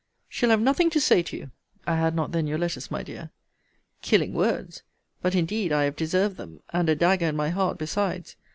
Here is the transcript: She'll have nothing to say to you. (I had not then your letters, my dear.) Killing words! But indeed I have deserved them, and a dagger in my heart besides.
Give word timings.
She'll 0.27 0.49
have 0.49 0.59
nothing 0.61 0.89
to 0.89 0.99
say 0.99 1.21
to 1.21 1.37
you. 1.37 1.51
(I 1.85 1.95
had 1.95 2.15
not 2.15 2.31
then 2.31 2.47
your 2.47 2.57
letters, 2.57 2.89
my 2.89 3.03
dear.) 3.03 3.29
Killing 4.01 4.33
words! 4.33 4.81
But 5.21 5.35
indeed 5.35 5.71
I 5.71 5.83
have 5.83 5.95
deserved 5.95 6.37
them, 6.37 6.61
and 6.73 6.89
a 6.89 6.95
dagger 6.95 7.27
in 7.27 7.35
my 7.35 7.49
heart 7.49 7.77
besides. 7.77 8.35